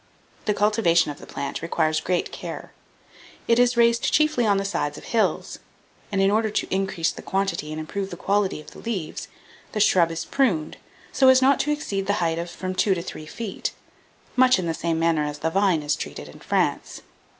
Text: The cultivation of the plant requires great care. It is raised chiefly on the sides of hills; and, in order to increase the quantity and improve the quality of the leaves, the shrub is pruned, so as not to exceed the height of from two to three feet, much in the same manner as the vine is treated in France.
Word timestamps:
The 0.45 0.55
cultivation 0.55 1.11
of 1.11 1.19
the 1.19 1.27
plant 1.27 1.61
requires 1.61 1.99
great 1.99 2.31
care. 2.31 2.71
It 3.47 3.59
is 3.59 3.77
raised 3.77 4.11
chiefly 4.11 4.47
on 4.47 4.57
the 4.57 4.65
sides 4.65 4.97
of 4.97 5.03
hills; 5.03 5.59
and, 6.11 6.19
in 6.19 6.31
order 6.31 6.49
to 6.49 6.73
increase 6.73 7.11
the 7.11 7.21
quantity 7.21 7.69
and 7.71 7.79
improve 7.79 8.09
the 8.09 8.17
quality 8.17 8.59
of 8.59 8.71
the 8.71 8.79
leaves, 8.79 9.27
the 9.73 9.79
shrub 9.79 10.09
is 10.09 10.25
pruned, 10.25 10.77
so 11.11 11.27
as 11.27 11.39
not 11.39 11.59
to 11.59 11.71
exceed 11.71 12.07
the 12.07 12.13
height 12.13 12.39
of 12.39 12.49
from 12.49 12.73
two 12.73 12.95
to 12.95 13.03
three 13.03 13.27
feet, 13.27 13.73
much 14.35 14.57
in 14.57 14.65
the 14.65 14.73
same 14.73 14.97
manner 14.97 15.23
as 15.23 15.37
the 15.37 15.51
vine 15.51 15.83
is 15.83 15.95
treated 15.95 16.27
in 16.27 16.39
France. 16.39 17.03